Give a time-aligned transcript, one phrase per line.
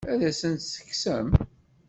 [0.11, 1.27] Ad asen-tt-tekksem?